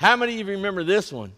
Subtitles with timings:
[0.00, 1.30] How many of you remember this one?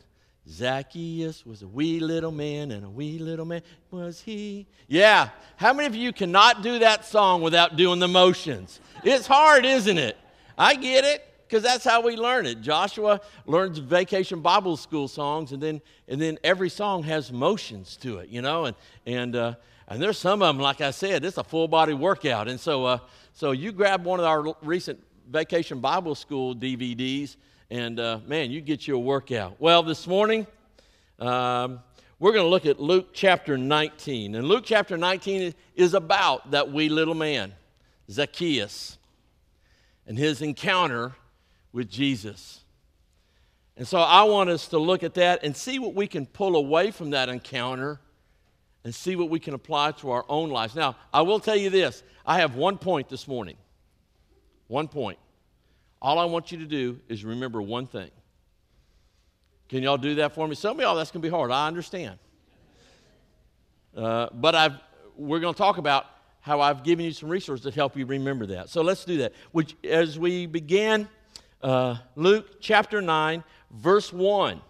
[0.48, 4.68] Zacchaeus was a wee little man, and a wee little man was he.
[4.86, 5.30] Yeah.
[5.56, 8.78] How many of you cannot do that song without doing the motions?
[9.02, 10.16] It's hard, isn't it?
[10.56, 12.60] I get it because that's how we learn it.
[12.60, 18.18] Joshua learns vacation Bible school songs, and then and then every song has motions to
[18.18, 18.66] it, you know.
[18.66, 18.76] And
[19.06, 19.54] and uh,
[19.88, 22.46] and there's some of them, like I said, it's a full body workout.
[22.46, 22.98] And so uh,
[23.32, 27.34] so you grab one of our recent vacation Bible school DVDs
[27.72, 29.58] and uh, man, you get your workout.
[29.58, 30.46] Well, this morning,
[31.18, 31.80] um,
[32.18, 34.34] we're going to look at Luke chapter 19.
[34.34, 37.54] And Luke chapter 19 is about that wee little man,
[38.10, 38.98] Zacchaeus,
[40.06, 41.12] and his encounter
[41.72, 42.60] with Jesus.
[43.78, 46.56] And so I want us to look at that and see what we can pull
[46.56, 48.00] away from that encounter
[48.84, 50.74] and see what we can apply to our own lives.
[50.74, 53.56] Now, I will tell you this I have one point this morning.
[54.66, 55.18] One point.
[56.02, 58.10] All I want you to do is remember one thing.
[59.68, 60.56] Can y'all do that for me?
[60.56, 61.52] Some of y'all, that's going to be hard.
[61.52, 62.18] I understand.
[63.96, 64.74] Uh, but I've,
[65.16, 66.06] we're going to talk about
[66.40, 68.68] how I've given you some resources to help you remember that.
[68.68, 69.32] So let's do that.
[69.52, 71.08] Which, as we begin
[71.62, 74.60] uh, Luke chapter 9, verse 1.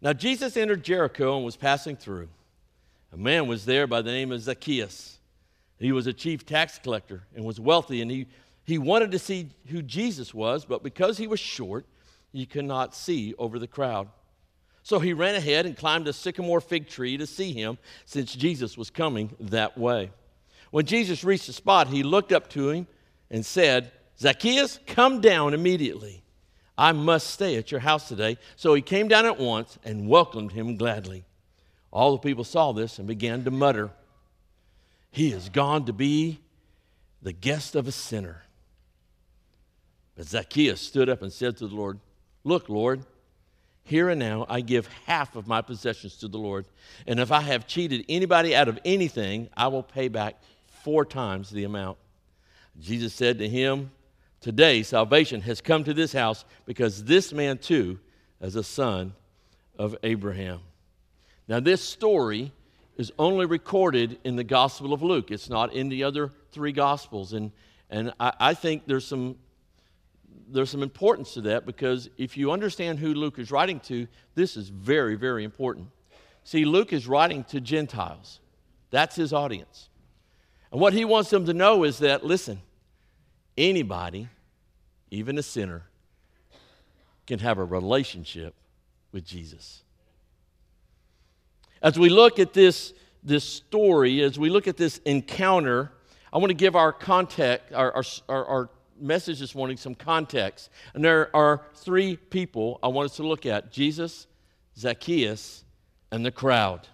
[0.00, 2.28] Now, Jesus entered Jericho and was passing through.
[3.12, 5.18] A man was there by the name of Zacchaeus.
[5.78, 8.26] He was a chief tax collector and was wealthy, and he
[8.66, 11.86] he wanted to see who Jesus was, but because he was short,
[12.32, 14.08] he could not see over the crowd.
[14.82, 18.76] So he ran ahead and climbed a sycamore fig tree to see him, since Jesus
[18.76, 20.10] was coming that way.
[20.72, 22.86] When Jesus reached the spot, he looked up to him
[23.30, 26.22] and said, Zacchaeus, come down immediately.
[26.76, 28.36] I must stay at your house today.
[28.56, 31.24] So he came down at once and welcomed him gladly.
[31.92, 33.90] All the people saw this and began to mutter,
[35.10, 36.40] He is gone to be
[37.22, 38.42] the guest of a sinner.
[40.16, 42.00] But Zacchaeus stood up and said to the Lord,
[42.44, 43.04] Look, Lord,
[43.82, 46.66] here and now I give half of my possessions to the Lord.
[47.06, 51.50] And if I have cheated anybody out of anything, I will pay back four times
[51.50, 51.98] the amount.
[52.80, 53.90] Jesus said to him,
[54.40, 57.98] Today salvation has come to this house because this man too
[58.40, 59.14] is a son
[59.78, 60.60] of Abraham.
[61.48, 62.52] Now, this story
[62.96, 67.32] is only recorded in the Gospel of Luke, it's not in the other three Gospels.
[67.32, 67.52] And,
[67.90, 69.36] and I, I think there's some
[70.48, 74.56] there's some importance to that because if you understand who Luke is writing to, this
[74.56, 75.88] is very, very important.
[76.44, 78.40] See, Luke is writing to Gentiles,
[78.90, 79.88] that's his audience.
[80.70, 82.60] And what he wants them to know is that, listen,
[83.56, 84.28] anybody,
[85.10, 85.84] even a sinner,
[87.26, 88.54] can have a relationship
[89.12, 89.82] with Jesus.
[91.82, 92.92] As we look at this,
[93.22, 95.92] this story, as we look at this encounter,
[96.32, 98.70] I want to give our context, our, our, our,
[99.00, 100.70] message this morning some context.
[100.94, 104.26] And there are three people I want us to look at Jesus,
[104.76, 105.64] Zacchaeus,
[106.10, 106.88] and the crowd.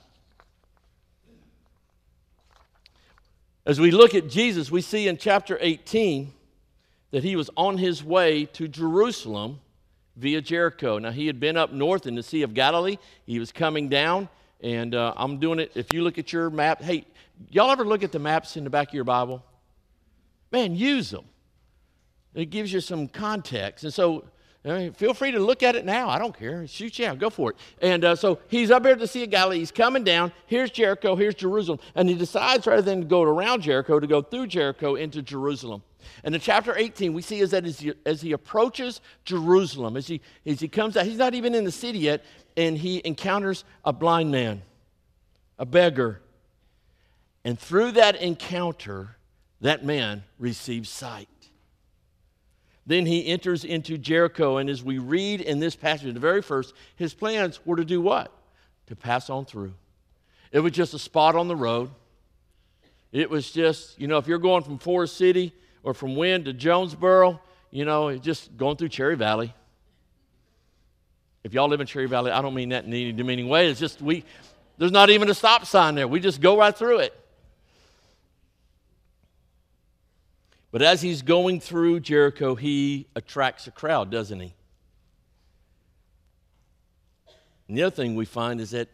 [3.64, 6.32] As we look at Jesus, we see in chapter 18
[7.12, 9.60] that he was on his way to Jerusalem
[10.16, 10.98] via Jericho.
[10.98, 14.28] Now, he had been up north in the Sea of Galilee, he was coming down.
[14.62, 15.72] And uh, I'm doing it.
[15.74, 17.04] If you look at your map, hey,
[17.50, 19.44] y'all ever look at the maps in the back of your Bible?
[20.52, 21.24] Man, use them.
[22.34, 23.84] It gives you some context.
[23.84, 24.24] And so
[24.94, 26.08] feel free to look at it now.
[26.08, 26.66] I don't care.
[26.66, 27.18] Shoot out.
[27.18, 27.56] Go for it.
[27.80, 29.58] And uh, so he's up here to the Sea of Galilee.
[29.58, 30.32] He's coming down.
[30.46, 31.16] Here's Jericho.
[31.16, 31.80] Here's Jerusalem.
[31.94, 35.82] And he decides rather than go around Jericho to go through Jericho into Jerusalem.
[36.24, 40.06] And in chapter 18, we see is that as he, as he approaches Jerusalem, as
[40.06, 42.24] he, as he comes out, he's not even in the city yet,
[42.56, 44.62] and he encounters a blind man,
[45.58, 46.20] a beggar.
[47.44, 49.16] And through that encounter,
[49.60, 51.28] that man receives sight.
[52.86, 56.74] Then he enters into Jericho, and as we read in this passage, the very first,
[56.96, 58.32] his plans were to do what?
[58.86, 59.74] To pass on through.
[60.50, 61.90] It was just a spot on the road.
[63.12, 66.52] It was just, you know, if you're going from Forest City or from Wynne to
[66.52, 69.54] Jonesboro, you know, just going through Cherry Valley.
[71.44, 73.68] If y'all live in Cherry Valley, I don't mean that in any demeaning way.
[73.68, 74.24] It's just we,
[74.78, 76.08] there's not even a stop sign there.
[76.08, 77.18] We just go right through it.
[80.72, 84.54] But as he's going through Jericho, he attracts a crowd, doesn't he?
[87.68, 88.88] And the other thing we find is that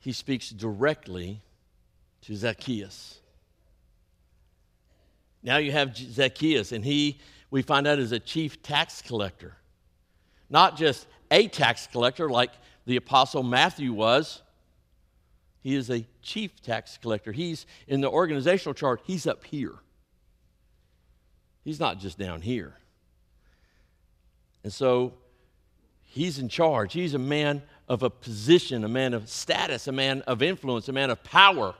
[0.00, 1.40] he speaks directly
[2.22, 3.20] to Zacchaeus.
[5.44, 7.20] Now you have Zacchaeus, and he,
[7.52, 9.56] we find out, is a chief tax collector.
[10.50, 12.50] Not just a tax collector like
[12.84, 14.42] the apostle Matthew was,
[15.60, 17.30] he is a chief tax collector.
[17.30, 19.74] He's in the organizational chart, he's up here.
[21.66, 22.72] He's not just down here.
[24.64, 25.12] And so
[26.16, 26.94] He's in charge.
[26.94, 30.92] He's a man of a position, a man of status, a man of influence, a
[30.92, 31.74] man of power.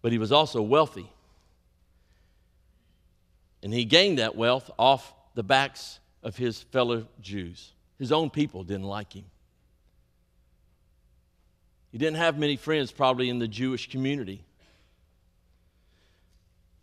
[0.00, 1.12] But he was also wealthy.
[3.62, 7.72] And he gained that wealth off the backs of his fellow Jews.
[7.98, 9.26] His own people didn't like him.
[11.92, 14.42] He didn't have many friends, probably, in the Jewish community.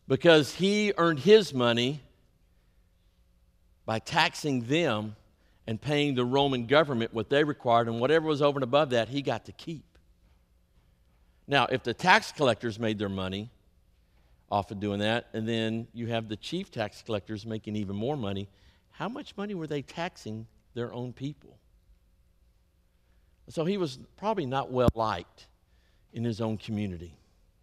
[0.08, 2.02] Because he earned his money
[3.86, 5.16] by taxing them
[5.68, 9.10] and paying the Roman government what they required, and whatever was over and above that,
[9.10, 9.84] he got to keep.
[11.48, 13.50] Now, if the tax collectors made their money
[14.52, 18.16] off of doing that, and then you have the chief tax collectors making even more
[18.16, 18.48] money,
[18.92, 21.58] how much money were they taxing their own people?
[23.50, 25.48] So he was probably not well liked
[26.14, 27.16] in his own community,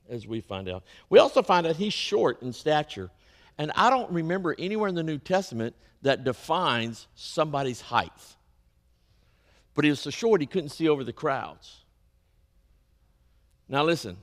[0.08, 0.84] as we find out.
[1.08, 3.10] We also find out he's short in stature.
[3.58, 8.10] And I don't remember anywhere in the New Testament that defines somebody's height.
[9.74, 11.82] But he was so short he couldn't see over the crowds.
[13.68, 14.16] Now, listen,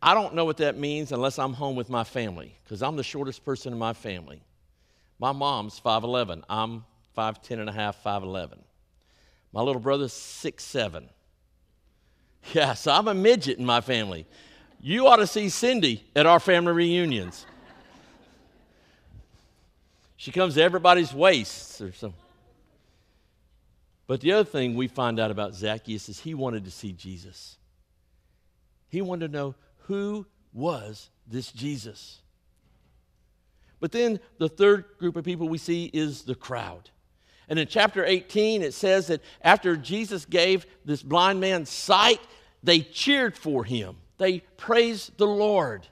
[0.00, 3.02] I don't know what that means unless I'm home with my family, because I'm the
[3.02, 4.42] shortest person in my family.
[5.18, 6.44] My mom's 5'11.
[6.48, 6.84] I'm
[7.16, 8.58] 5'10 and a half, 5'11.
[9.52, 11.08] My little brother's 6'7.
[12.54, 14.24] Yeah, so I'm a midget in my family.
[14.80, 17.46] You ought to see Cindy at our family reunions.
[20.16, 22.20] She comes to everybody's waists or something.
[24.06, 27.56] But the other thing we find out about Zacchaeus is he wanted to see Jesus.
[28.88, 32.20] He wanted to know who was this Jesus.
[33.80, 36.90] But then the third group of people we see is the crowd.
[37.48, 42.20] And in chapter 18, it says that after Jesus gave this blind man sight,
[42.62, 43.96] they cheered for him.
[44.18, 45.86] They praised the Lord.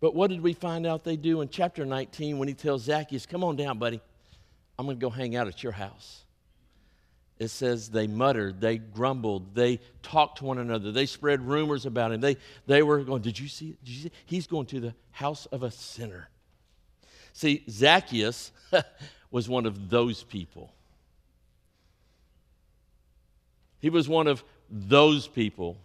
[0.00, 3.26] But what did we find out they do in chapter 19 when he tells Zacchaeus,
[3.26, 4.00] Come on down, buddy.
[4.78, 6.22] I'm going to go hang out at your house.
[7.38, 12.12] It says they muttered, they grumbled, they talked to one another, they spread rumors about
[12.12, 12.20] him.
[12.20, 13.76] They, they were going, Did you see?
[13.84, 14.12] Did you see?
[14.24, 16.28] He's going to the house of a sinner.
[17.32, 18.52] See, Zacchaeus
[19.30, 20.72] was one of those people.
[23.80, 25.76] He was one of those people.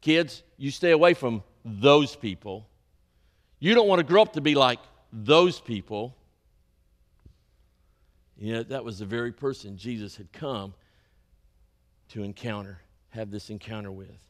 [0.00, 2.66] Kids, you stay away from those people
[3.58, 4.80] you don't want to grow up to be like
[5.12, 6.14] those people.
[8.36, 10.74] Yet that was the very person Jesus had come
[12.10, 12.80] to encounter,
[13.10, 14.22] have this encounter with.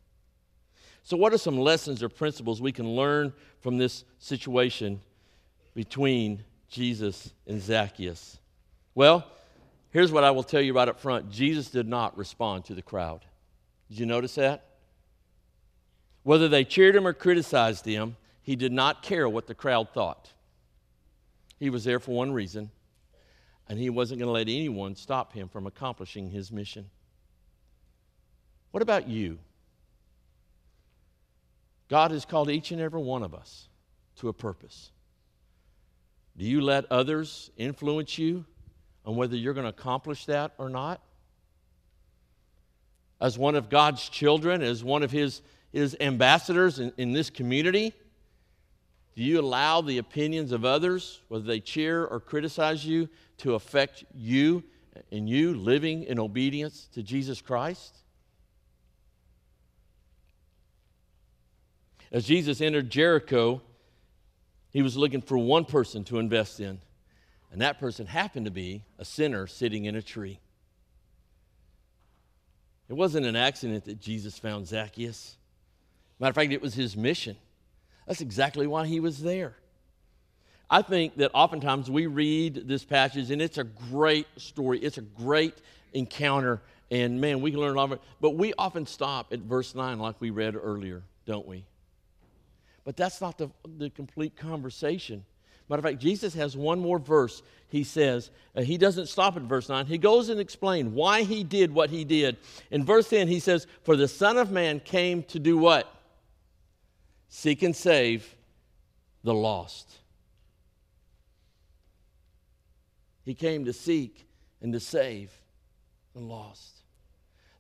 [1.02, 5.00] So, what are some lessons or principles we can learn from this situation
[5.75, 8.38] between Jesus and Zacchaeus?
[8.94, 9.25] Well,
[9.90, 12.82] here's what I will tell you right up front Jesus did not respond to the
[12.82, 13.25] crowd.
[13.88, 14.65] Did you notice that?
[16.23, 20.33] Whether they cheered him or criticized him, he did not care what the crowd thought.
[21.59, 22.71] He was there for one reason,
[23.69, 26.91] and he wasn't going to let anyone stop him from accomplishing his mission.
[28.73, 29.38] What about you?
[31.88, 33.69] God has called each and every one of us
[34.17, 34.91] to a purpose.
[36.37, 38.44] Do you let others influence you
[39.05, 41.00] on whether you're going to accomplish that or not?
[43.20, 45.42] As one of God's children, as one of His,
[45.72, 47.94] his ambassadors in, in this community,
[49.14, 53.08] do you allow the opinions of others, whether they cheer or criticize you,
[53.38, 54.62] to affect you
[55.11, 57.96] and you living in obedience to Jesus Christ?
[62.12, 63.62] As Jesus entered Jericho,
[64.70, 66.78] he was looking for one person to invest in,
[67.50, 70.38] and that person happened to be a sinner sitting in a tree.
[72.88, 75.37] It wasn't an accident that Jesus found Zacchaeus.
[76.21, 77.37] Matter of fact, it was his mission.
[78.07, 79.57] That's exactly why he was there.
[80.71, 85.02] I think that oftentimes we read this passage and it's a great story, it's a
[85.02, 85.55] great
[85.93, 88.00] encounter, and man, we can learn a lot of it.
[88.21, 91.64] But we often stop at verse 9 like we read earlier, don't we?
[92.85, 95.25] But that's not the, the complete conversation.
[95.68, 97.42] Matter of fact, Jesus has one more verse.
[97.68, 99.87] He says, uh, he doesn't stop at verse 9.
[99.87, 102.37] He goes and explains why he did what he did.
[102.70, 105.92] In verse 10, he says, For the Son of Man came to do what?
[107.37, 108.35] seek and save
[109.23, 109.92] the lost.
[113.25, 114.26] He came to seek
[114.62, 115.30] and to save
[116.14, 116.82] the lost.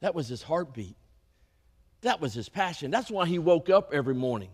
[0.00, 0.96] That was his heartbeat.
[2.02, 2.90] That was his passion.
[2.90, 4.50] That's why he woke up every morning.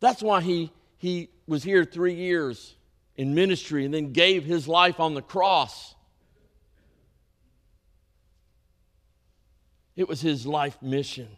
[0.00, 2.74] That's why he, he was here three years
[3.16, 5.94] in ministry and then gave his life on the cross.
[9.96, 11.28] It was his life mission.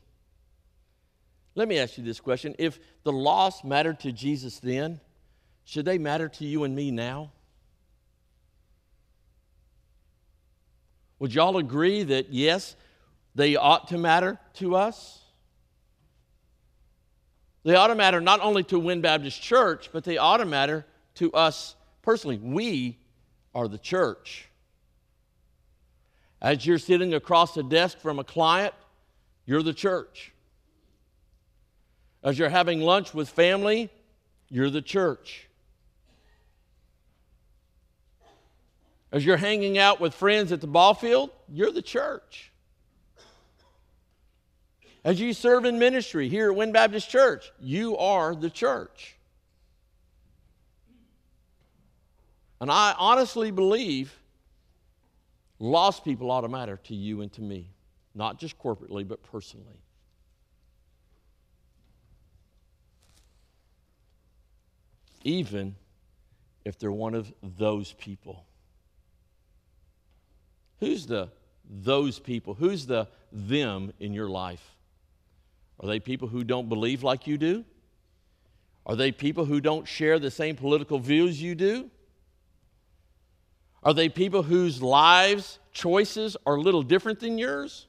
[1.54, 2.54] Let me ask you this question.
[2.58, 5.00] If the lost mattered to Jesus then,
[5.64, 7.32] should they matter to you and me now?
[11.18, 12.76] Would y'all agree that yes,
[13.34, 15.20] they ought to matter to us?
[17.62, 20.86] They ought to matter not only to Wynne Baptist Church, but they ought to matter
[21.16, 22.38] to us personally.
[22.38, 22.96] We
[23.54, 24.48] are the church.
[26.40, 28.74] As you're sitting across the desk from a client,
[29.44, 30.32] you're the church.
[32.22, 33.90] As you're having lunch with family,
[34.48, 35.46] you're the church.
[39.12, 42.49] As you're hanging out with friends at the ball field, you're the church.
[45.02, 49.16] As you serve in ministry here at Wynne Baptist Church, you are the church.
[52.60, 54.14] And I honestly believe
[55.58, 57.70] lost people ought to matter to you and to me,
[58.14, 59.80] not just corporately, but personally.
[65.22, 65.76] Even
[66.64, 68.44] if they're one of those people.
[70.80, 71.30] Who's the
[71.68, 72.54] those people?
[72.54, 74.76] Who's the them in your life?
[75.80, 77.64] Are they people who don't believe like you do?
[78.84, 81.90] Are they people who don't share the same political views you do?
[83.82, 87.86] Are they people whose lives, choices are a little different than yours?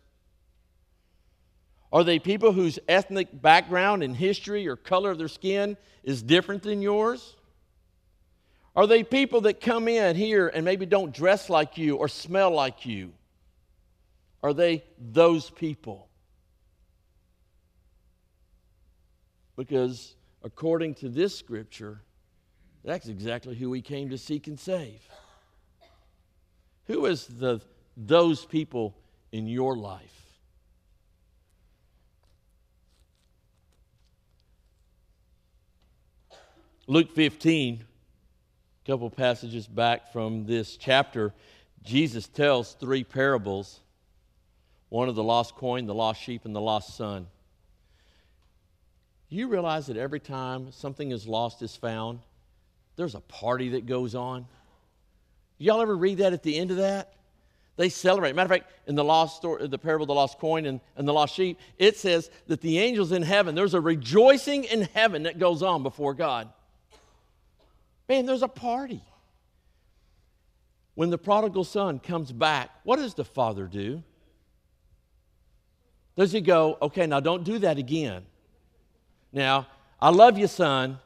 [1.91, 6.63] Are they people whose ethnic background and history or color of their skin is different
[6.63, 7.35] than yours?
[8.73, 12.51] Are they people that come in here and maybe don't dress like you or smell
[12.51, 13.11] like you?
[14.41, 16.07] Are they those people?
[19.67, 22.01] Because according to this scripture,
[22.83, 25.07] that's exactly who he came to seek and save.
[26.87, 27.61] Who is the
[27.95, 28.95] those people
[29.31, 30.25] in your life?
[36.87, 37.85] Luke 15
[38.83, 41.35] a couple passages back from this chapter,
[41.83, 43.79] Jesus tells three parables
[44.89, 47.27] one of the lost coin, the lost sheep, and the lost son.
[49.33, 52.19] You realize that every time something is lost is found,
[52.97, 54.45] there's a party that goes on.
[55.57, 57.13] Y'all ever read that at the end of that?
[57.77, 58.35] They celebrate.
[58.35, 61.07] Matter of fact, in the lost story, the parable of the lost coin and, and
[61.07, 65.23] the lost sheep, it says that the angels in heaven, there's a rejoicing in heaven
[65.23, 66.49] that goes on before God.
[68.09, 69.01] Man, there's a party.
[70.95, 74.03] When the prodigal son comes back, what does the father do?
[76.17, 78.25] Does he go, okay, now don't do that again?
[79.33, 79.67] Now,
[79.99, 80.99] I love you, son,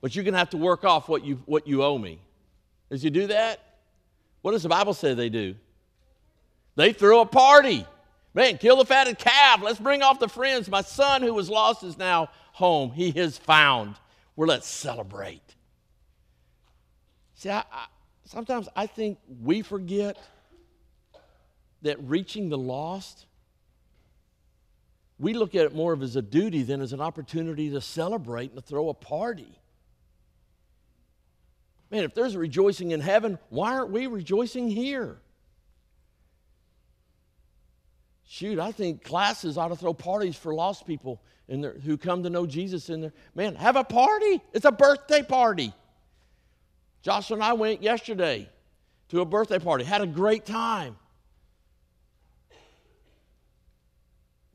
[0.00, 2.20] but you're going to have to work off what you, what you owe me.
[2.90, 3.60] Does he do that?
[4.42, 5.54] What does the Bible say they do?
[6.76, 7.86] They throw a party.
[8.34, 9.62] Man, kill the fatted calf.
[9.62, 10.68] Let's bring off the friends.
[10.68, 12.90] My son who was lost is now home.
[12.90, 13.96] He is found.
[14.36, 15.42] We're let's celebrate.
[17.34, 17.86] See, I, I,
[18.26, 20.18] sometimes I think we forget
[21.82, 23.26] that reaching the lost,
[25.18, 28.50] we look at it more of as a duty than as an opportunity to celebrate
[28.50, 29.58] and to throw a party.
[31.90, 35.18] Man, if there's rejoicing in heaven, why aren't we rejoicing here?
[38.28, 42.30] Shoot, I think classes ought to throw parties for lost people in who come to
[42.30, 43.12] know Jesus in there.
[43.34, 44.42] Man, have a party.
[44.52, 45.72] It's a birthday party.
[47.02, 48.50] Joshua and I went yesterday
[49.10, 50.96] to a birthday party, had a great time.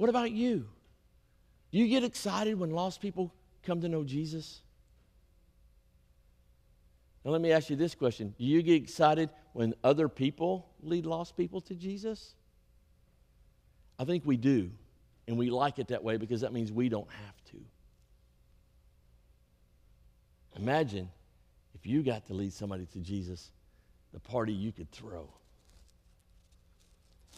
[0.02, 0.66] What about you?
[1.72, 3.32] Do you get excited when lost people
[3.62, 4.62] come to know Jesus?
[7.24, 11.06] Now, let me ask you this question Do you get excited when other people lead
[11.06, 12.34] lost people to Jesus?
[14.00, 14.72] I think we do.
[15.28, 17.58] And we like it that way because that means we don't have to.
[20.56, 21.12] Imagine
[21.76, 23.52] if you got to lead somebody to Jesus,
[24.14, 25.30] the party you could throw.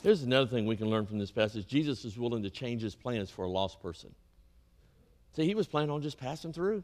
[0.04, 2.94] Here's another thing we can learn from this passage Jesus is willing to change his
[2.94, 4.14] plans for a lost person.
[5.36, 6.84] See, he was planning on just passing through.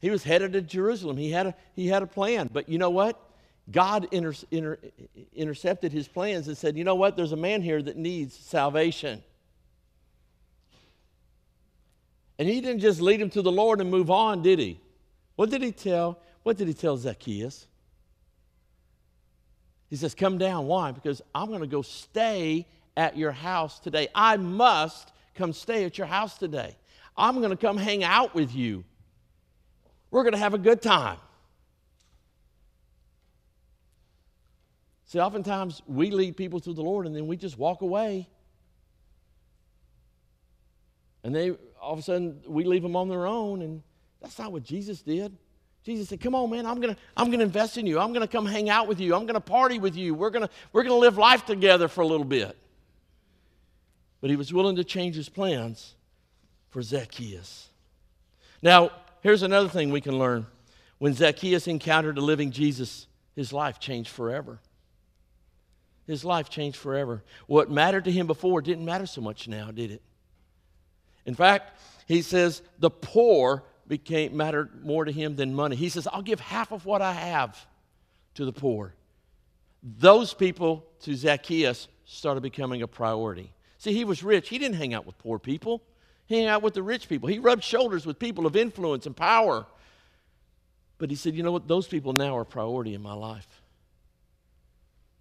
[0.00, 1.16] He was headed to Jerusalem.
[1.16, 2.48] He had a, he had a plan.
[2.52, 3.20] But you know what?
[3.70, 4.78] God inter, inter,
[5.34, 7.16] intercepted his plans and said, You know what?
[7.16, 9.22] There's a man here that needs salvation.
[12.38, 14.80] And he didn't just lead him to the Lord and move on, did he?
[15.36, 16.18] What did he tell?
[16.42, 17.66] What did he tell Zacchaeus?
[19.94, 20.66] He says, Come down.
[20.66, 20.90] Why?
[20.90, 24.08] Because I'm going to go stay at your house today.
[24.12, 26.74] I must come stay at your house today.
[27.16, 28.82] I'm going to come hang out with you.
[30.10, 31.18] We're going to have a good time.
[35.04, 38.28] See, oftentimes we lead people to the Lord and then we just walk away.
[41.22, 43.80] And they all of a sudden we leave them on their own, and
[44.20, 45.36] that's not what Jesus did.
[45.84, 48.00] Jesus said, Come on, man, I'm gonna, I'm gonna invest in you.
[48.00, 49.14] I'm gonna come hang out with you.
[49.14, 50.14] I'm gonna party with you.
[50.14, 52.56] We're gonna, we're gonna live life together for a little bit.
[54.20, 55.94] But he was willing to change his plans
[56.70, 57.68] for Zacchaeus.
[58.62, 60.46] Now, here's another thing we can learn.
[60.98, 64.60] When Zacchaeus encountered the living Jesus, his life changed forever.
[66.06, 67.22] His life changed forever.
[67.46, 70.02] What mattered to him before didn't matter so much now, did it?
[71.26, 75.76] In fact, he says the poor became mattered more to him than money.
[75.76, 77.66] He says, I'll give half of what I have
[78.34, 78.94] to the poor.
[79.82, 83.52] Those people to Zacchaeus started becoming a priority.
[83.78, 84.48] See, he was rich.
[84.48, 85.82] He didn't hang out with poor people.
[86.26, 87.28] He hung out with the rich people.
[87.28, 89.66] He rubbed shoulders with people of influence and power.
[90.96, 91.68] But he said, you know what?
[91.68, 93.46] Those people now are a priority in my life.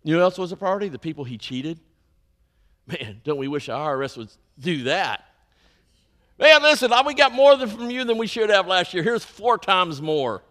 [0.03, 0.89] You know else was a priority?
[0.89, 1.79] The people he cheated.
[2.88, 4.29] Man, don't we wish our IRS would
[4.60, 5.25] do that?
[6.43, 9.01] Man, listen, we got more from you than we should have last year.
[9.01, 10.43] Here's four times more.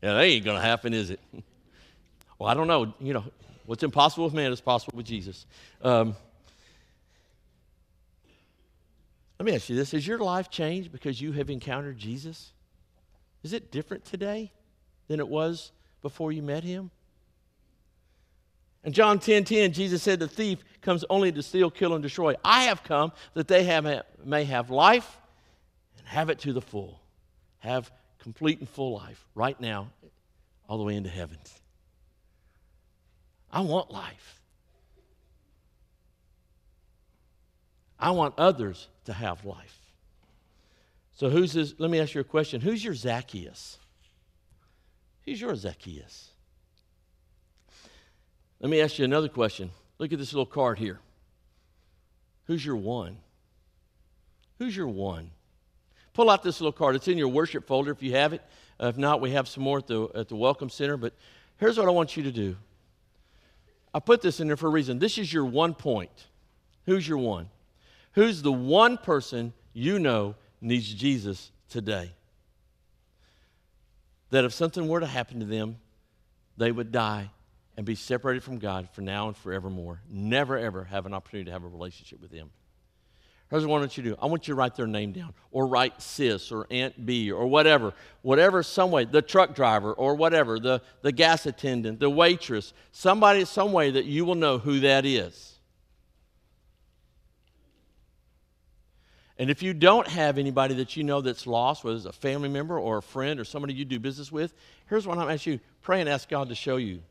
[0.00, 1.20] Yeah, that ain't going to happen, is it?
[2.38, 2.92] Well, I don't know.
[2.98, 3.24] You know,
[3.66, 5.46] what's impossible with man is possible with Jesus.
[5.80, 6.16] Um,
[9.38, 12.52] let me ask you this Has your life changed because you have encountered Jesus?
[13.44, 14.50] Is it different today
[15.06, 16.90] than it was before you met him?
[18.84, 22.34] In John 10 10, Jesus said, The thief comes only to steal, kill, and destroy.
[22.44, 25.18] I have come that they have, may have life
[25.98, 27.00] and have it to the full.
[27.58, 29.88] Have complete and full life right now,
[30.68, 31.38] all the way into heaven.
[33.50, 34.40] I want life.
[37.98, 39.78] I want others to have life.
[41.14, 41.74] So, who's this?
[41.78, 42.60] Let me ask you a question.
[42.60, 43.78] Who's your Zacchaeus?
[45.24, 46.31] Who's your Zacchaeus?
[48.62, 49.72] Let me ask you another question.
[49.98, 51.00] Look at this little card here.
[52.46, 53.18] Who's your one?
[54.58, 55.30] Who's your one?
[56.14, 56.94] Pull out this little card.
[56.94, 58.42] It's in your worship folder if you have it.
[58.80, 60.96] Uh, if not, we have some more at the, at the Welcome Center.
[60.96, 61.12] But
[61.58, 62.56] here's what I want you to do
[63.92, 65.00] I put this in there for a reason.
[65.00, 66.26] This is your one point.
[66.86, 67.48] Who's your one?
[68.12, 72.12] Who's the one person you know needs Jesus today?
[74.30, 75.78] That if something were to happen to them,
[76.56, 77.30] they would die
[77.76, 80.00] and be separated from God for now and forevermore.
[80.10, 82.50] Never, ever have an opportunity to have a relationship with Him.
[83.50, 85.34] Here's what I want you to do I want you to write their name down,
[85.50, 87.92] or write sis, or Aunt B, or whatever.
[88.22, 93.44] Whatever, some way, the truck driver, or whatever, the, the gas attendant, the waitress, somebody,
[93.44, 95.58] some way that you will know who that is.
[99.38, 102.48] And if you don't have anybody that you know that's lost, whether it's a family
[102.48, 104.54] member or a friend or somebody you do business with,
[104.88, 107.02] here's what I'm asking you pray and ask God to show you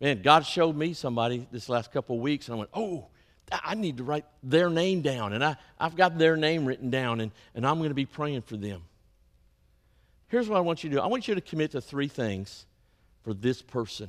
[0.00, 3.08] Man, God showed me somebody this last couple of weeks, and I went, oh,
[3.52, 5.32] I need to write their name down.
[5.32, 8.42] And I, I've got their name written down, and, and I'm going to be praying
[8.42, 8.82] for them.
[10.28, 12.64] Here's what I want you to do I want you to commit to three things
[13.22, 14.08] for this person.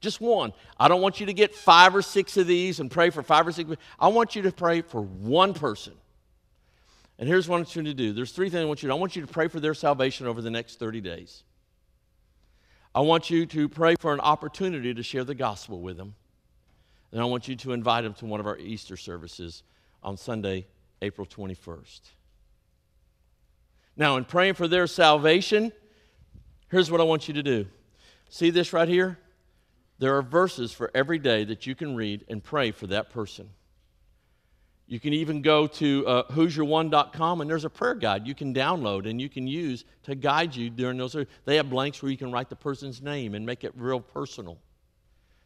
[0.00, 0.54] Just one.
[0.78, 3.46] I don't want you to get five or six of these and pray for five
[3.46, 3.70] or six.
[3.98, 5.92] I want you to pray for one person.
[7.18, 8.14] And here's what I want you to do.
[8.14, 8.96] There's three things I want you to do.
[8.96, 11.42] I want you to pray for their salvation over the next 30 days.
[12.94, 16.14] I want you to pray for an opportunity to share the gospel with them.
[17.12, 19.62] And I want you to invite them to one of our Easter services
[20.02, 20.66] on Sunday,
[21.02, 22.00] April 21st.
[23.96, 25.72] Now, in praying for their salvation,
[26.70, 27.66] here's what I want you to do.
[28.28, 29.18] See this right here?
[29.98, 33.50] There are verses for every day that you can read and pray for that person.
[34.90, 39.08] You can even go to uh, who'syourone.com and there's a prayer guide you can download
[39.08, 41.14] and you can use to guide you during those.
[41.44, 44.58] They have blanks where you can write the person's name and make it real personal.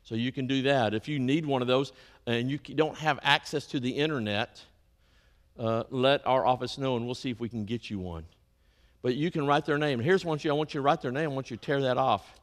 [0.02, 0.94] So you can do that.
[0.94, 1.92] If you need one of those
[2.26, 4.62] and you don't have access to the internet,
[5.59, 8.24] uh, let our office know and we'll see if we can get you one.
[9.02, 10.00] But you can write their name.
[10.00, 11.30] Here's one you I want you to write their name.
[11.30, 12.40] I want you to tear that off.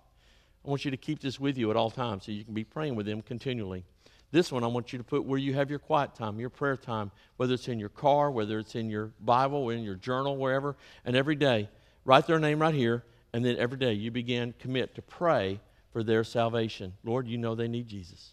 [0.64, 2.64] I want you to keep this with you at all times so you can be
[2.64, 3.86] praying with them continually.
[4.32, 6.78] This one I want you to put where you have your quiet time, your prayer
[6.78, 10.78] time, whether it's in your car, whether it's in your Bible, in your journal, wherever.
[11.04, 11.70] And every day,
[12.06, 15.60] write their name right here, and then every day you begin commit to pray
[15.92, 16.94] for their salvation.
[17.04, 18.32] Lord, you know they need Jesus.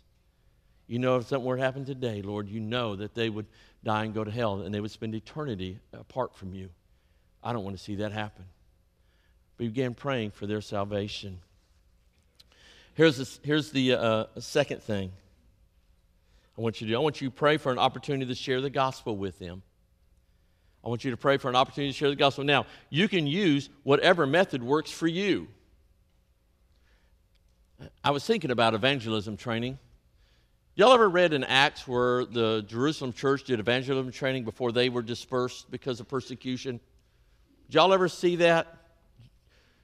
[0.86, 3.46] You know if something were to happen today, Lord, you know that they would
[3.84, 6.70] die and go to hell and they would spend eternity apart from you.
[7.42, 8.44] I don't want to see that happen.
[9.56, 11.40] Begin praying for their salvation.
[12.94, 15.12] Here's the, here's the uh, second thing.
[16.58, 16.96] I want you to do.
[16.96, 19.62] I want you to pray for an opportunity to share the gospel with them.
[20.84, 22.42] I want you to pray for an opportunity to share the gospel.
[22.42, 25.46] Now, you can use whatever method works for you.
[28.02, 29.78] I was thinking about evangelism training.
[30.74, 35.02] Y'all ever read in Acts where the Jerusalem church did evangelism training before they were
[35.02, 36.80] dispersed because of persecution?
[37.66, 38.66] Did y'all ever see that?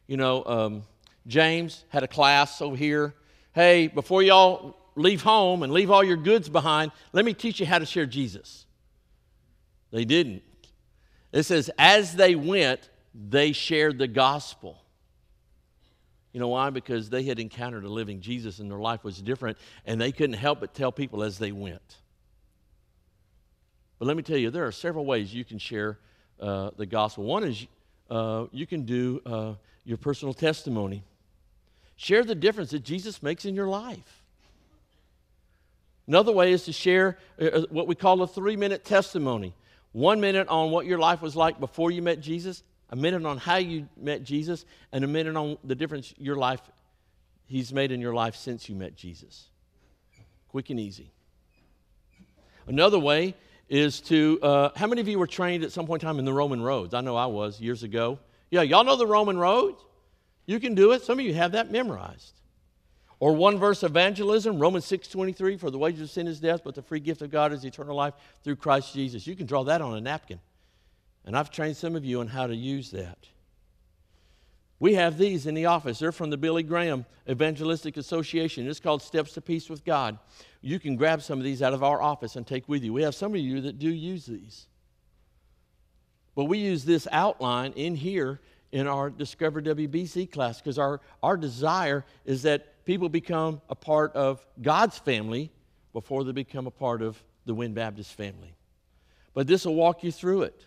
[0.08, 0.82] You know, um,
[1.28, 3.14] James had a class over here.
[3.52, 7.66] Hey, before y'all leave home and leave all your goods behind, let me teach you
[7.66, 8.66] how to share Jesus.
[9.90, 10.42] They didn't.
[11.32, 14.80] It says, as they went, they shared the gospel.
[16.32, 16.70] You know why?
[16.70, 20.36] Because they had encountered a living Jesus and their life was different, and they couldn't
[20.36, 21.98] help but tell people as they went.
[23.98, 25.98] But let me tell you, there are several ways you can share
[26.40, 27.24] uh, the gospel.
[27.24, 27.66] One is
[28.10, 29.54] uh, you can do uh,
[29.84, 31.04] your personal testimony,
[31.96, 34.23] share the difference that Jesus makes in your life.
[36.06, 39.54] Another way is to share uh, uh, what we call a three minute testimony.
[39.92, 43.38] One minute on what your life was like before you met Jesus, a minute on
[43.38, 46.60] how you met Jesus, and a minute on the difference your life
[47.46, 49.48] he's made in your life since you met Jesus.
[50.48, 51.12] Quick and easy.
[52.66, 53.34] Another way
[53.68, 56.24] is to uh, how many of you were trained at some point in time in
[56.24, 56.94] the Roman roads?
[56.94, 58.18] I know I was years ago.
[58.50, 59.82] Yeah, y'all know the Roman roads?
[60.46, 61.02] You can do it.
[61.02, 62.34] Some of you have that memorized.
[63.24, 66.82] Or one verse evangelism, Romans 6:23, for the wages of sin is death, but the
[66.82, 69.26] free gift of God is eternal life through Christ Jesus.
[69.26, 70.40] You can draw that on a napkin.
[71.24, 73.28] And I've trained some of you on how to use that.
[74.78, 76.00] We have these in the office.
[76.00, 78.68] They're from the Billy Graham Evangelistic Association.
[78.68, 80.18] It's called Steps to Peace with God.
[80.60, 82.92] You can grab some of these out of our office and take with you.
[82.92, 84.66] We have some of you that do use these.
[86.34, 91.38] But we use this outline in here in our Discover WBC class because our, our
[91.38, 95.50] desire is that people become a part of God's family
[95.92, 98.54] before they become a part of the Wynne Baptist family.
[99.32, 100.66] But this will walk you through it.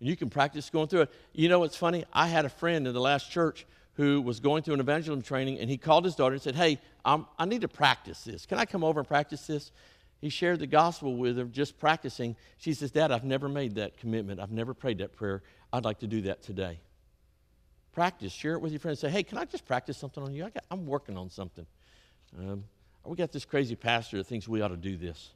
[0.00, 1.12] And you can practice going through it.
[1.32, 2.04] You know what's funny?
[2.12, 5.58] I had a friend in the last church who was going through an evangelism training,
[5.58, 8.44] and he called his daughter and said, Hey, I'm, i need to practice this.
[8.44, 9.72] Can I come over and practice this?
[10.20, 12.36] He shared the gospel with her, just practicing.
[12.58, 14.40] She says, Dad, I've never made that commitment.
[14.40, 15.42] I've never prayed that prayer.
[15.72, 16.80] I'd like to do that today.
[17.96, 18.30] Practice.
[18.30, 19.00] Share it with your friends.
[19.00, 20.44] Say, Hey, can I just practice something on you?
[20.44, 21.64] I am working on something.
[22.38, 22.62] Um,
[23.06, 25.30] we got this crazy pastor that thinks we ought to do this,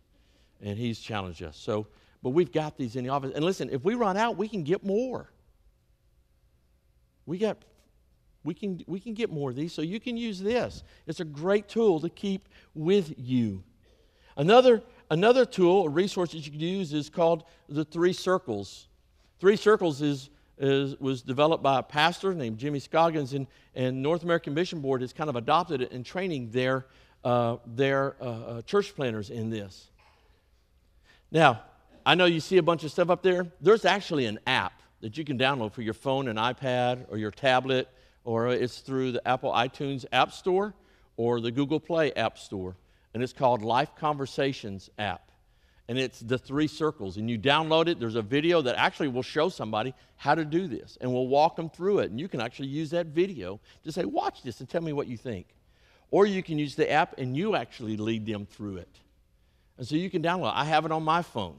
[0.60, 1.56] and he's challenged us.
[1.56, 1.86] So,
[2.22, 3.32] but we've got these in the office.
[3.34, 5.30] And listen, if we run out, we can get more.
[7.24, 7.56] We got
[8.44, 10.82] we can we can get more of these, so you can use this.
[11.06, 13.62] It's a great tool to keep with you.
[14.36, 18.88] Another another tool, a resource that you can use is called the three circles.
[19.38, 20.28] Three circles is
[20.60, 25.00] is, was developed by a pastor named Jimmy Scoggins, and, and North American Mission Board
[25.00, 26.86] has kind of adopted it in training their,
[27.24, 29.88] uh, their uh, uh, church planners in this.
[31.32, 31.62] Now,
[32.04, 33.46] I know you see a bunch of stuff up there.
[33.60, 37.30] There's actually an app that you can download for your phone and iPad or your
[37.30, 37.88] tablet,
[38.24, 40.74] or it's through the Apple iTunes App Store
[41.16, 42.76] or the Google Play App Store.
[43.14, 45.29] And it's called Life Conversations app.
[45.90, 47.16] And it's the three circles.
[47.16, 50.68] And you download it, there's a video that actually will show somebody how to do
[50.68, 50.96] this.
[51.00, 52.12] And we'll walk them through it.
[52.12, 55.08] And you can actually use that video to say, watch this and tell me what
[55.08, 55.48] you think.
[56.12, 59.00] Or you can use the app and you actually lead them through it.
[59.78, 60.52] And so you can download.
[60.54, 61.56] I have it on my phone.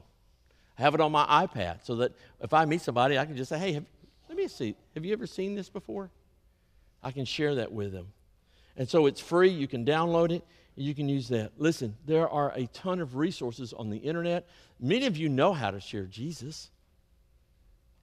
[0.79, 3.49] I have it on my iPad so that if I meet somebody, I can just
[3.49, 3.85] say, hey, have,
[4.29, 4.75] let me see.
[4.93, 6.09] Have you ever seen this before?
[7.03, 8.07] I can share that with them.
[8.77, 9.49] And so it's free.
[9.49, 10.45] You can download it.
[10.75, 11.51] You can use that.
[11.57, 14.47] Listen, there are a ton of resources on the internet.
[14.79, 16.69] Many of you know how to share Jesus.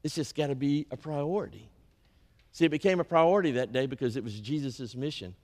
[0.05, 1.69] It's just got to be a priority.
[2.53, 5.35] See, it became a priority that day because it was Jesus' mission.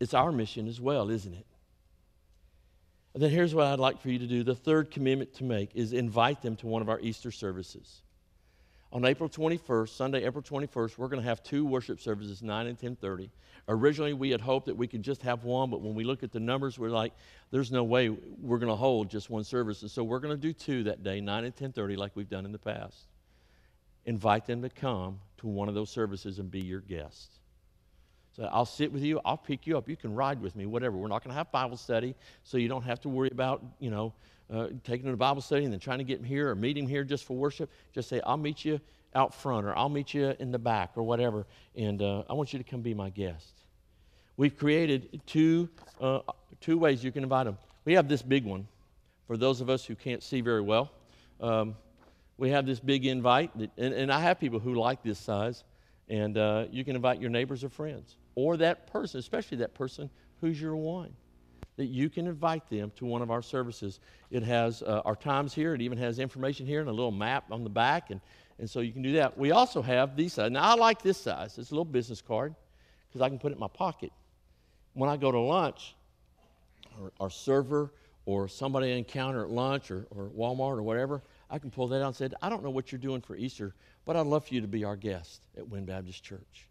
[0.00, 1.46] It's our mission as well, isn't it?
[3.14, 4.42] And then here's what I'd like for you to do.
[4.42, 8.02] The third commitment to make is invite them to one of our Easter services.
[8.92, 12.78] On April 21st, Sunday, April 21st, we're going to have two worship services, 9 and
[12.78, 13.30] 10:30.
[13.68, 16.30] Originally, we had hoped that we could just have one, but when we look at
[16.30, 17.14] the numbers, we're like,
[17.50, 19.80] there's no way we're going to hold just one service.
[19.80, 22.44] And so we're going to do two that day, 9 and 10:30, like we've done
[22.44, 23.06] in the past.
[24.04, 27.38] Invite them to come to one of those services and be your guest.
[28.36, 29.88] So I'll sit with you, I'll pick you up.
[29.88, 30.98] You can ride with me, whatever.
[30.98, 33.90] We're not going to have Bible study, so you don't have to worry about, you
[33.90, 34.12] know,
[34.52, 36.76] uh, taking him to Bible study and then trying to get him here or meet
[36.76, 37.70] him here just for worship.
[37.94, 38.80] Just say, I'll meet you
[39.14, 42.52] out front or I'll meet you in the back or whatever, and uh, I want
[42.52, 43.52] you to come be my guest.
[44.36, 45.68] We've created two,
[46.00, 46.20] uh,
[46.60, 47.58] two ways you can invite them.
[47.84, 48.66] We have this big one
[49.26, 50.90] for those of us who can't see very well.
[51.40, 51.76] Um,
[52.38, 55.64] we have this big invite, that, and, and I have people who like this size,
[56.08, 60.10] and uh, you can invite your neighbors or friends or that person, especially that person
[60.40, 61.14] who's your one,
[61.76, 64.00] that you can invite them to one of our services.
[64.30, 67.50] It has uh, our times here, it even has information here and a little map
[67.50, 68.20] on the back, and,
[68.58, 69.38] and so you can do that.
[69.38, 70.50] We also have these size.
[70.50, 72.54] Now, I like this size, it's a little business card
[73.08, 74.12] because I can put it in my pocket.
[74.94, 75.94] When I go to lunch,
[77.00, 77.92] our, our server
[78.26, 82.02] or somebody I encounter at lunch or, or Walmart or whatever, I can pull that
[82.02, 84.54] out and say, I don't know what you're doing for Easter, but I'd love for
[84.54, 86.68] you to be our guest at Wynne Baptist Church.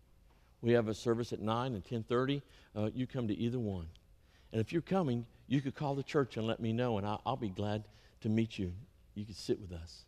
[0.62, 2.42] We have a service at 9 and 10.30.
[2.76, 3.88] Uh, you come to either one.
[4.52, 7.22] And if you're coming, you could call the church and let me know, and I'll,
[7.26, 7.84] I'll be glad
[8.22, 8.74] to meet you.
[9.16, 10.06] You could sit with us.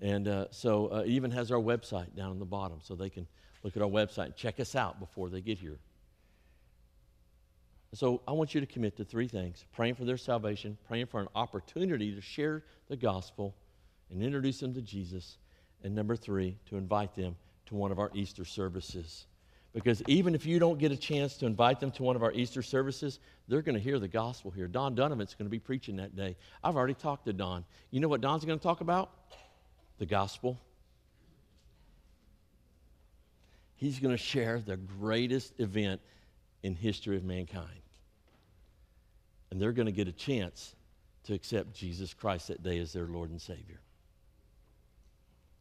[0.00, 3.26] And uh, so uh, even has our website down in the bottom so they can
[3.62, 5.78] look at our website and check us out before they get here.
[7.92, 11.20] So I want you to commit to three things praying for their salvation, praying for
[11.20, 13.54] an opportunity to share the gospel
[14.10, 15.38] and introduce them to Jesus,
[15.82, 19.26] and number three, to invite them to one of our Easter services.
[19.72, 22.32] Because even if you don't get a chance to invite them to one of our
[22.32, 24.66] Easter services, they're going to hear the gospel here.
[24.66, 26.36] Don Dunavant's going to be preaching that day.
[26.64, 27.64] I've already talked to Don.
[27.90, 29.10] You know what Don's going to talk about?
[29.98, 30.58] The gospel.
[33.76, 36.00] He's going to share the greatest event
[36.62, 37.68] in history of mankind.
[39.50, 40.74] And they're going to get a chance
[41.24, 43.80] to accept Jesus Christ that day as their Lord and Savior.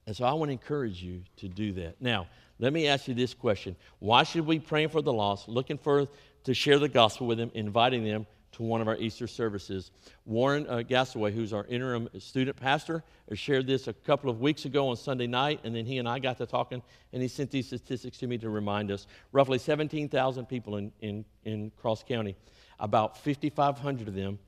[0.10, 2.02] And so I want to encourage you to do that.
[2.02, 2.26] Now,
[2.58, 6.08] let me ask you this question Why should we pray for the lost, looking for
[6.45, 9.91] to share the gospel with them, inviting them to one of our Easter services?
[10.26, 14.88] Warren uh, Gasaway, who's our interim student pastor, shared this a couple of weeks ago
[14.88, 16.82] on Sunday night, and then he and I got to talking,
[17.13, 19.06] and he sent these statistics to me to remind us.
[19.32, 22.36] Roughly 17,000 people in, in, in Cross County,
[22.80, 24.39] about 5,500 of them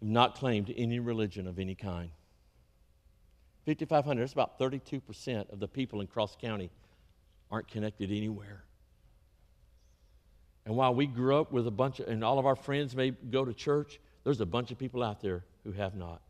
[0.00, 2.08] have not claimed any religion of any kind.
[3.66, 6.70] 5,500, that's about 32% of the people in Cross County
[7.50, 8.64] aren't connected anywhere.
[10.66, 13.10] And while we grew up with a bunch of, and all of our friends may
[13.10, 16.22] go to church, there's a bunch of people out there who have not.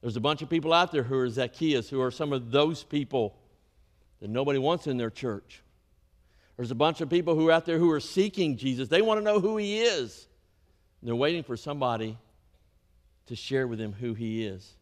[0.00, 2.82] There's a bunch of people out there who are Zacchaeus, who are some of those
[2.82, 3.36] people
[4.20, 5.62] that nobody wants in their church.
[6.56, 8.88] There's a bunch of people who are out there who are seeking Jesus.
[8.88, 10.26] They want to know who he is.
[11.00, 12.18] And they're waiting for somebody
[13.26, 14.74] to share with them who he is.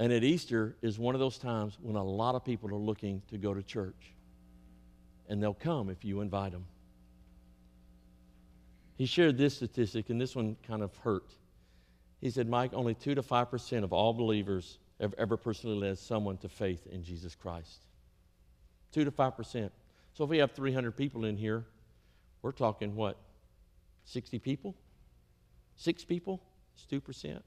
[0.00, 3.20] And at Easter is one of those times when a lot of people are looking
[3.28, 4.14] to go to church.
[5.28, 6.64] And they'll come if you invite them.
[8.96, 11.34] He shared this statistic, and this one kind of hurt.
[12.22, 16.38] He said, Mike, only 2 to 5% of all believers have ever personally led someone
[16.38, 17.84] to faith in Jesus Christ.
[18.92, 19.70] 2 to 5%.
[20.14, 21.66] So if we have 300 people in here,
[22.40, 23.18] we're talking what?
[24.06, 24.74] 60 people?
[25.76, 26.40] Six people?
[26.74, 27.42] It's 2%.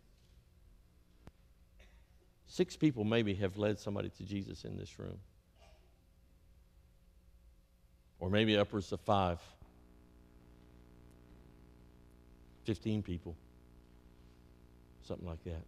[2.47, 5.17] Six people maybe have led somebody to Jesus in this room.
[8.19, 9.39] Or maybe upwards of five.
[12.65, 13.36] 15 people.
[15.01, 15.63] Something like that.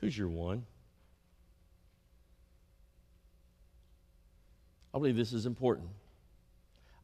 [0.00, 0.64] Who's your one?
[4.94, 5.88] I believe this is important.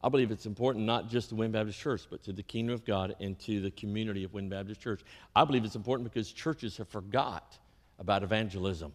[0.05, 2.85] I believe it's important not just to Wynne Baptist Church, but to the kingdom of
[2.85, 5.01] God and to the community of Wynne Baptist Church.
[5.35, 7.57] I believe it's important because churches have forgot
[7.97, 8.93] about evangelism.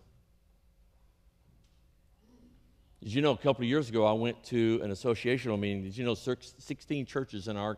[3.02, 5.82] Did you know a couple of years ago I went to an associational meeting?
[5.82, 7.76] Did you know 16 churches in our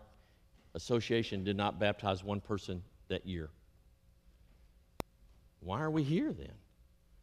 [0.75, 3.49] association did not baptize one person that year?
[5.61, 6.53] Why are we here then?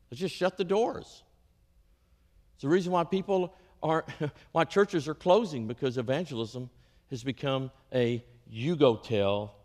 [0.09, 1.21] Let's just shut the doors.
[2.55, 4.05] It's the reason why people are,
[4.51, 6.69] why churches are closing because evangelism
[7.09, 9.55] has become a you go tell,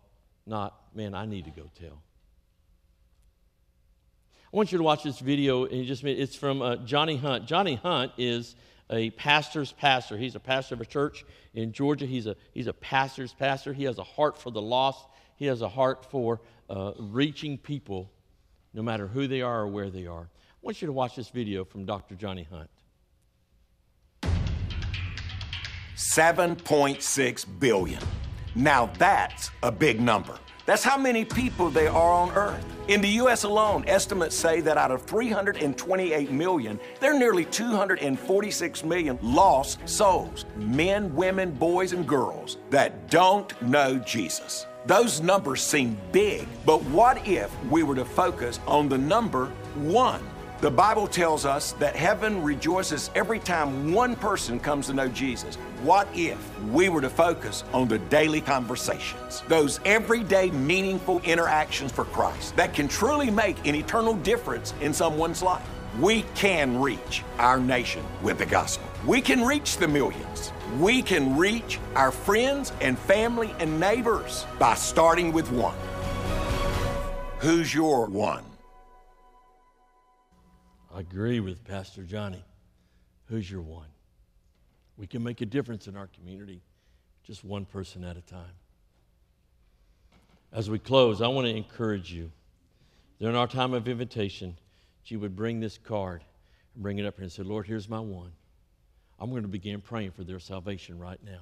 [0.45, 2.01] not, man, I need to go tell.
[4.53, 5.65] I want you to watch this video.
[5.65, 7.45] And just, it's from uh, Johnny Hunt.
[7.45, 8.55] Johnny Hunt is
[8.89, 10.17] a pastor's pastor.
[10.17, 12.05] He's a pastor of a church in Georgia.
[12.05, 13.73] He's a, he's a pastor's pastor.
[13.73, 18.09] He has a heart for the lost, he has a heart for uh, reaching people,
[18.73, 20.21] no matter who they are or where they are.
[20.23, 22.15] I want you to watch this video from Dr.
[22.15, 22.69] Johnny Hunt.
[25.95, 28.01] 7.6 billion.
[28.53, 30.37] Now that's a big number.
[30.65, 32.65] That's how many people there are on Earth.
[32.87, 33.43] In the U.S.
[33.43, 40.45] alone, estimates say that out of 328 million, there are nearly 246 million lost souls
[40.55, 44.65] men, women, boys, and girls that don't know Jesus.
[44.87, 50.23] Those numbers seem big, but what if we were to focus on the number one?
[50.61, 55.57] The Bible tells us that heaven rejoices every time one person comes to know Jesus.
[55.83, 56.39] What if
[56.69, 62.73] we were to focus on the daily conversations, those everyday meaningful interactions for Christ that
[62.73, 65.67] can truly make an eternal difference in someone's life?
[65.99, 68.87] We can reach our nation with the gospel.
[69.05, 70.53] We can reach the millions.
[70.79, 75.75] We can reach our friends and family and neighbors by starting with one.
[77.39, 78.54] Who's your one?
[80.95, 82.41] I agree with Pastor Johnny.
[83.25, 83.89] Who's your one?
[84.95, 86.61] We can make a difference in our community,
[87.25, 88.55] just one person at a time.
[90.53, 92.31] As we close, I want to encourage you.
[93.19, 94.55] During our time of invitation,
[95.07, 96.23] you would bring this card
[96.73, 98.31] and bring it up here and say, Lord, here's my one.
[99.19, 101.41] I'm going to begin praying for their salvation right now.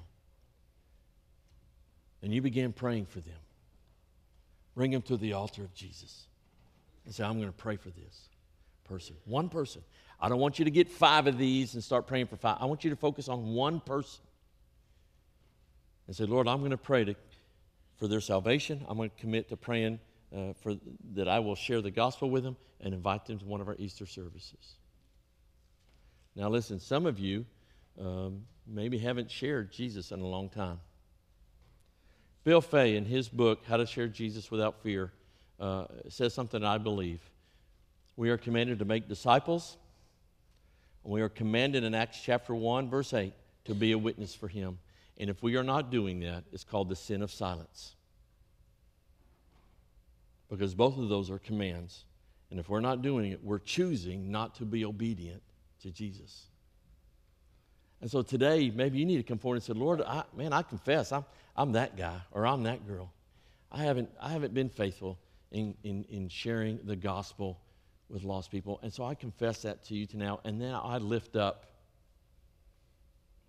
[2.23, 3.39] And you begin praying for them.
[4.73, 6.23] Bring them to the altar of Jesus
[7.05, 8.29] and say, I'm going to pray for this
[8.83, 9.15] person.
[9.25, 9.81] One person.
[10.19, 12.57] I don't want you to get five of these and start praying for five.
[12.59, 14.23] I want you to focus on one person
[16.07, 17.15] and say, Lord, I'm going to pray to,
[17.97, 18.85] for their salvation.
[18.87, 19.99] I'm going to commit to praying
[20.35, 20.75] uh, for,
[21.13, 23.75] that I will share the gospel with them and invite them to one of our
[23.77, 24.75] Easter services.
[26.35, 27.45] Now, listen, some of you
[27.99, 30.79] um, maybe haven't shared Jesus in a long time.
[32.43, 35.11] Bill Fay, in his book, How to Share Jesus Without Fear,
[35.59, 37.21] uh, says something I believe.
[38.15, 39.77] We are commanded to make disciples.
[41.03, 43.33] We are commanded in Acts chapter 1, verse 8,
[43.65, 44.79] to be a witness for him.
[45.17, 47.95] And if we are not doing that, it's called the sin of silence.
[50.49, 52.05] Because both of those are commands.
[52.51, 55.41] And if we're not doing it, we're choosing not to be obedient
[55.81, 56.45] to Jesus.
[57.99, 60.61] And so today, maybe you need to come forward and say, Lord, I, man, I
[60.61, 63.11] confess I'm, I'm that guy or I'm that girl.
[63.71, 65.17] I haven't, I haven't been faithful
[65.51, 67.59] in, in, in sharing the gospel
[68.09, 68.79] with lost people.
[68.83, 70.39] And so I confess that to you to now.
[70.43, 71.65] And then I lift up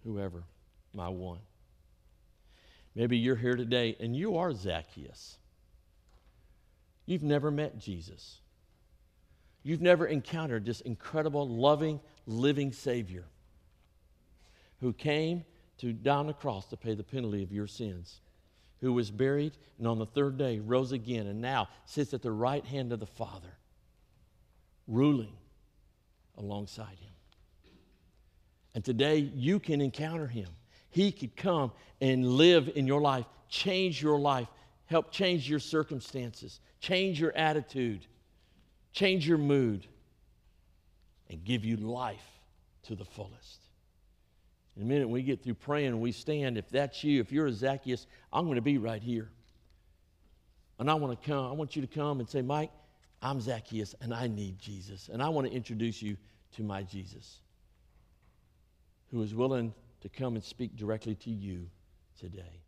[0.05, 0.45] whoever,
[0.93, 1.41] my one.
[2.95, 5.39] Maybe you're here today and you are Zacchaeus.
[7.07, 8.39] You've never met Jesus.
[9.63, 13.25] You've never encountered this incredible, loving, living Savior
[14.81, 15.45] who came
[15.79, 18.21] to die on the cross to pay the penalty of your sins,
[18.81, 22.31] who was buried and on the third day rose again and now sits at the
[22.31, 23.57] right hand of the Father,
[24.87, 25.33] ruling
[26.37, 27.13] alongside him.
[28.75, 30.49] And today you can encounter him.
[30.91, 34.49] He could come and live in your life, change your life,
[34.87, 38.07] help change your circumstances, change your attitude,
[38.93, 39.87] change your mood,
[41.31, 42.25] and give you life
[42.85, 43.61] to the fullest.
[44.77, 46.59] In a minute, we get through praying, we stand.
[46.59, 49.31] If that's you, if you're a Zacchaeus, I'm going to be right here.
[50.79, 51.47] And I want to come.
[51.47, 52.71] I want you to come and say, Mike,
[53.25, 55.09] I'm Zacchaeus and I need Jesus.
[55.09, 56.19] And I want to introduce you
[56.57, 57.41] to my Jesus
[59.11, 61.71] who is willing to come and speak directly to you
[62.21, 62.64] today.